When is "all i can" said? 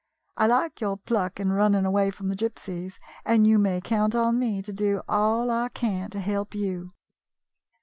5.07-6.09